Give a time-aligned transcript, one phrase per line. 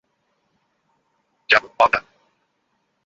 [1.49, 1.99] জাগো, অলগা।